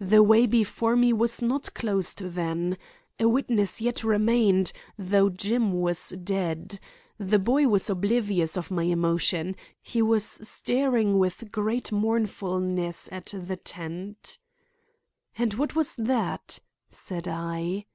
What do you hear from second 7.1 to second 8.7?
The boy was oblivious